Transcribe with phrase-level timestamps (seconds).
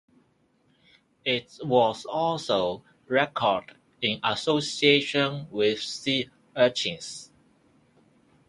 [1.25, 7.29] It was also recorded in association with sea urchins.